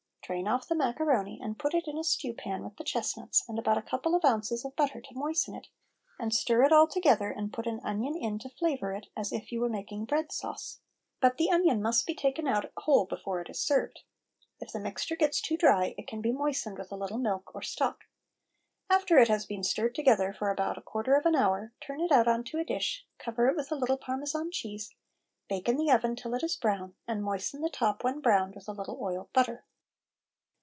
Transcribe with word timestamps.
Drain 0.23 0.47
off 0.47 0.69
the 0.69 0.75
macaroni 0.75 1.41
and 1.43 1.59
put 1.59 1.73
it 1.73 1.89
in 1.89 1.97
a 1.97 2.05
stew 2.05 2.33
pan 2.33 2.63
with 2.63 2.77
the 2.77 2.85
chestnuts 2.85 3.43
and 3.49 3.59
about 3.59 3.77
a 3.77 3.81
couple 3.81 4.15
of 4.15 4.23
ounces 4.23 4.63
of 4.63 4.73
butter 4.77 5.01
to 5.01 5.13
moisten 5.13 5.53
it, 5.53 5.67
and 6.17 6.33
stir 6.33 6.63
it 6.63 6.71
all 6.71 6.87
together 6.87 7.29
and 7.31 7.51
put 7.51 7.67
an 7.67 7.81
onion 7.83 8.15
in 8.15 8.39
to 8.39 8.47
flavour 8.47 8.93
it 8.93 9.07
as 9.17 9.33
if 9.33 9.51
you 9.51 9.59
were 9.59 9.67
making 9.67 10.05
bread 10.05 10.31
sauce; 10.31 10.79
but 11.19 11.35
the 11.35 11.51
onion 11.51 11.81
must 11.81 12.07
be 12.07 12.15
taken 12.15 12.47
out 12.47 12.71
whole 12.77 13.03
before 13.05 13.41
it 13.41 13.49
is 13.49 13.59
served. 13.59 14.03
If 14.61 14.71
the 14.71 14.79
mixture 14.79 15.17
gets 15.17 15.41
too 15.41 15.57
dry, 15.57 15.95
it 15.97 16.07
can 16.07 16.21
be 16.21 16.31
moistened 16.31 16.77
with 16.77 16.93
a 16.93 16.97
little 16.97 17.17
milk 17.17 17.53
or 17.53 17.61
stock. 17.61 18.05
After 18.89 19.17
it 19.19 19.27
has 19.27 19.45
been 19.45 19.63
stirred 19.63 19.93
together 19.95 20.31
for 20.31 20.49
about 20.49 20.77
a 20.77 20.81
quarter 20.81 21.17
of 21.17 21.25
an 21.25 21.35
hour, 21.35 21.73
turn 21.81 21.99
it 21.99 22.11
out 22.13 22.29
on 22.29 22.45
to 22.45 22.57
a 22.57 22.63
dish, 22.63 23.05
cover 23.19 23.49
it 23.49 23.57
with 23.57 23.69
a 23.69 23.75
little 23.75 23.97
Parmesan 23.97 24.49
cheese, 24.49 24.95
bake 25.49 25.67
in 25.67 25.75
the 25.75 25.91
oven 25.91 26.15
till 26.15 26.33
it 26.33 26.43
is 26.43 26.55
brown, 26.55 26.95
and 27.05 27.21
moisten 27.21 27.59
the 27.59 27.69
top 27.69 28.05
when 28.05 28.21
browned 28.21 28.55
with 28.55 28.69
a 28.69 28.71
little 28.71 28.97
oiled 29.01 29.27
butter. 29.33 29.65